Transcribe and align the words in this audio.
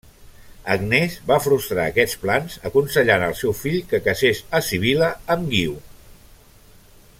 Agnès 0.75 1.17
va 1.31 1.37
frustrar 1.47 1.83
aquests 1.91 2.17
plans 2.23 2.55
aconsellant 2.71 3.27
el 3.27 3.37
seu 3.43 3.55
fill 3.61 3.79
que 3.93 4.01
casés 4.09 4.43
a 4.61 4.63
Sibil·la 4.71 5.11
amb 5.37 5.55
Guiu. 5.55 5.81